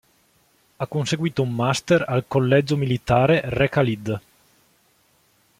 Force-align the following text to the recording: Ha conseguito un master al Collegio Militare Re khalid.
Ha 0.77 0.87
conseguito 0.87 1.43
un 1.43 1.53
master 1.53 2.05
al 2.07 2.25
Collegio 2.27 2.75
Militare 2.75 3.39
Re 3.45 3.69
khalid. 3.69 4.19